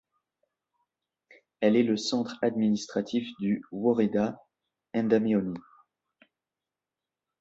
[1.59, 4.41] Elle est le centre administratif du woreda
[4.95, 5.59] Endamehoni.